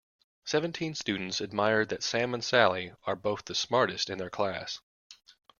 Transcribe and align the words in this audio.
Seventeen 0.45 0.95
students 0.95 1.39
admired 1.41 1.89
that 1.89 2.01
Sam 2.01 2.33
and 2.33 2.43
Sally 2.43 2.91
are 3.05 3.15
both 3.15 3.45
the 3.45 3.53
smartest 3.53 4.09
in 4.09 4.17
their 4.17 4.31
class. 4.31 4.79